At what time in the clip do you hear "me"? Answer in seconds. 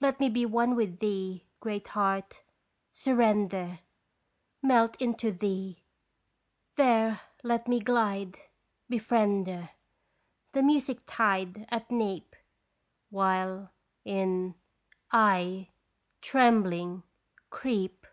0.20-0.28, 7.66-7.80